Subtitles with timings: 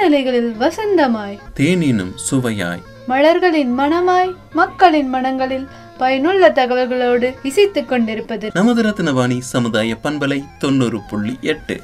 [0.00, 1.38] வானொலிகளில் வசந்தமாய்.
[1.56, 2.82] தேனினும் சுவையாய்.
[3.08, 8.50] மலர்களின் மனமாய் மக்களின் மனங்களில் பயனுள்ள தகவல்களோடு இசைத்துக் கொண்டிருப்பது.
[8.54, 11.80] நமது ரத்னவாணி சமுதாய பண்பலை தொண்ணூறு புள்ளி எட்டு.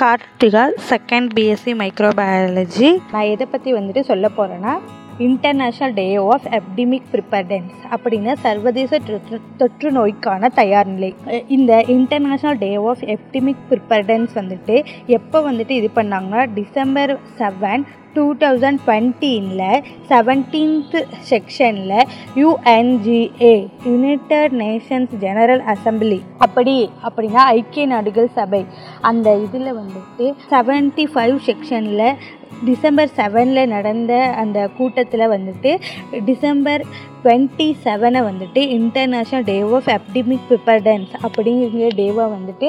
[0.00, 4.80] கார்த்திகா செகண்ட் பிஎஸ்சி மைக்ரோபயாலஜி நான் எதை பற்றி வந்துட்டு சொல்ல போகிறேன்னா
[5.26, 9.00] இன்டர்நேஷ்னல் டே ஆஃப் எப்டிமிக் ப்ரிப்பர்டன்ஸ் அப்படின்னு சர்வதேச
[9.56, 11.10] தொற்று நோய்க்கான தயார் நிலை
[11.48, 14.76] இந்த இன்டர்நேஷ்னல் டே ஆஃப் எப்டிமிக் ப்ரிப்பர்டன்ஸ் வந்துட்டு
[15.18, 20.96] எப்போ வந்துட்டு இது பண்ணாங்கன்னா டிசம்பர் செவன் டூ தௌசண்ட் டுவெண்ட்டீனில் செவன்டீன்த்
[21.30, 21.94] செக்ஷனில்
[22.36, 23.52] UNGA
[23.86, 28.62] United Nations General Assembly அப்படி அப்படின்னா ஐக்கிய நாடுகள் சபை.
[29.00, 32.06] அந்த இதில் வந்துட்டு செவன்ட்டி ஃபைவ் செக்ஷனில்
[32.64, 35.70] டிசம்பர் செவனில் நடந்த அந்த கூட்டத்தில் வந்துட்டு
[36.24, 36.84] டிசம்பர்
[37.24, 42.68] டுவெண்ட்டி செவனை வந்துட்டு இன்டர்நேஷ்னல் டே ஆஃப் எப்டிமிக் ப்ரிப்பர்டன்ஸ் அப்படிங்கிற டேவை வந்துட்டு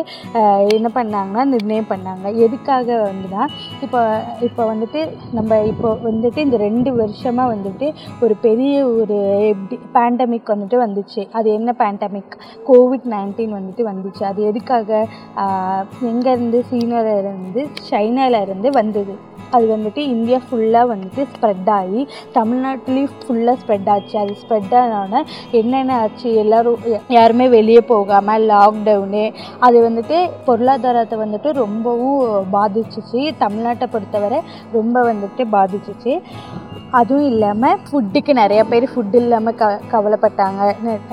[0.75, 2.25] என்ன பண்ணாங்கன்னா நிர்ணயம் பண்ணாங்க.
[2.45, 3.44] எதுக்காக வந்துன்னா
[3.81, 4.02] இப்போ
[4.42, 9.18] இப்போ வந்துட்டு நம்ம இப்போ வந்துட்டு இந்த ரெண்டு வருஷமாக வந்துட்டு ஒரு பெரிய ஒரு
[9.50, 11.23] எப்படி பேண்டமிக் வந்துட்டு வந்துச்சு.
[11.31, 12.36] அது என்ன பேண்டமிக்
[12.70, 14.23] கோவிட் நைன்டீன் வந்துட்டு வந்துச்சு.
[14.23, 15.08] அது எதுக்காக
[16.12, 19.16] எங்கேருந்து சீனாவில் இருந்து சைனால இருந்து வந்தது?
[19.50, 22.02] அது வந்துட்டு இந்தியா ஃபுல்லாக வந்துட்டு ஸ்ப்ரெட் ஆகி
[22.38, 24.16] தமிழ்நாட்டிலையும் ஃபுல்லாக ஸ்ப்ரெட் ஆச்சு.
[24.24, 25.22] அது ஸ்ப்ரெட் ஆனோடனே
[25.62, 26.30] என்னென்ன ஆச்சு?
[26.44, 26.82] எல்லோரும்
[27.18, 29.26] யாருமே வெளியே போகாமல் லாக்டவுனு
[29.68, 30.18] அது வந்துட்டு
[30.50, 32.22] பொருளாதாரத்தை வந்துட்டு ரொம்பவும்
[32.58, 33.22] பாதிச்சிச்சு.
[33.44, 34.42] தமிழ்நாட்டை பொறுத்தவரை
[34.78, 36.14] ரொம்ப வந்துட்டு பாதிச்சிச்சு.
[37.00, 40.62] அதுவும் இல்லாமல் ஃபுட்டுக்கு நிறைய பேர் ஃபுட் இல்லாமல் க கவலைப்பட்டாங்க.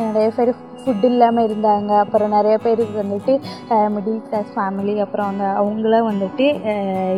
[0.07, 0.51] நிறைய பேர்
[0.83, 1.91] ஃபுட் இல்லாமல் இருந்தாங்க.
[2.05, 3.33] அப்புறம் நிறைய பேருக்கு வந்துட்டு
[3.95, 6.47] மிடில் கிளாஸ் ஃபேமிலி அப்புறம் அந்த அவங்களாம் வந்துட்டு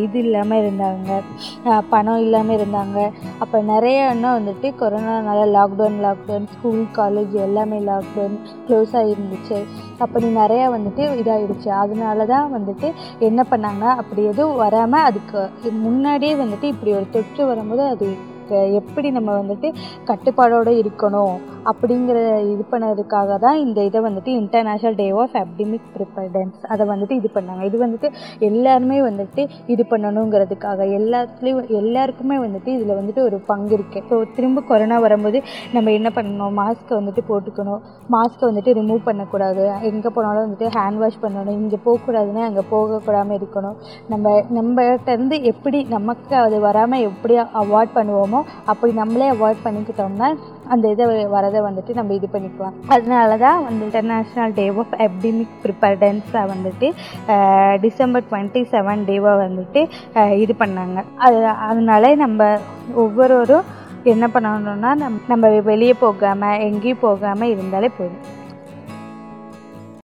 [0.05, 1.11] இது இல்லாமல் இருந்தாங்க.
[1.93, 2.99] பணம் இல்லாமல் இருந்தாங்க.
[3.43, 8.37] அப்போ நிறைய இன்னும் வந்துட்டு கொரோனானால லாக்டவுன் லாக்டவுன் ஸ்கூல் காலேஜ் எல்லாமே லாக்டவுன்
[8.67, 9.59] க்ளோஸ் ஆகிருந்துச்சு
[10.05, 12.89] அப்படி நிறையா வந்துட்டு இதாகிடுச்சு அதனால தான் வந்துட்டு
[13.29, 15.41] என்ன பண்ணாங்க அப்படி எதுவும் வராமல் அதுக்கு
[15.85, 18.09] முன்னாடியே வந்துட்டு இப்படி ஒரு தொற்று வரும்போது அது
[18.81, 19.69] எப்படி நம்ம வந்துட்டு
[20.11, 21.35] கட்டுப்பாடோடு இருக்கணும்
[21.71, 22.19] அப்படிங்கிற
[22.53, 27.63] இது பண்ணதுக்காக தான் இந்த இதை வந்துட்டு இன்டர்நேஷ்னல் டே ஆஃப் எப்டிமிக் ப்ரிப்பர்டன்ஸ் அதை வந்துட்டு இது பண்ணாங்க.
[27.71, 28.09] இது வந்துட்டு
[28.49, 29.43] எல்லாருமே வந்துட்டு
[29.75, 35.41] இது பண்ணணுங்கிறதுக்காக எல்லாத்துலேயும் எல்லாருக்குமே வந்துட்டு இதில் வந்துட்டு ஒரு பங்கு இருக்குது ஸோ திரும்ப கொரோனா வரும்போது
[35.77, 36.57] நம்ம என்ன பண்ணணும்?
[36.61, 37.81] மாஸ்க்கை வந்துட்டு போட்டுக்கணும்.
[38.17, 39.65] மாஸ்க்கை வந்துட்டு ரிமூவ் பண்ணக்கூடாது.
[39.91, 41.57] எங்கே போனாலும் வந்துட்டு ஹேண்ட் வாஷ் பண்ணணும்.
[41.63, 43.79] இங்கே போகக்கூடாதுன்னா அங்கே போகக்கூடாமல் இருக்கணும்.
[44.15, 48.32] நம்ம நம்மகிட்ட இருந்து எப்படி நமக்கு அது வராமல் எப்படி அவாய்ட் பண்ணுவோம்
[48.71, 50.29] அப்படி நம்மளே அவாய்ட் பண்ணிக்கிட்டோம்னா
[50.75, 51.07] அந்த இதை
[51.37, 52.77] வரதை வந்துட்டு நம்ம இது பண்ணிக்கலாம்.
[52.95, 56.89] அதனால தான் வந்து இன்டர்நேஷ்னல் டே ஆஃப் எப்டிமிக் ப்ரிப்பர்டன்ஸை வந்துட்டு
[57.87, 59.83] டிசம்பர் டுவெண்ட்டி செவன் டேவை வந்துட்டு
[60.45, 60.99] இது பண்ணாங்க.
[61.27, 61.41] அது
[61.71, 62.51] அதனால நம்ம
[63.05, 63.69] ஒவ்வொருவரும்
[64.13, 68.23] என்ன பண்ணணும்னா நம் நம்ம வெளியே போகாமல் எங்கேயும் போகாமல் இருந்தாலே போதும்.